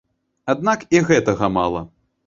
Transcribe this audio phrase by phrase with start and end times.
[0.53, 1.89] Аднак і гэтага мала.